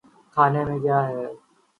[0.33, 1.25] کھانے میں کیا ہے۔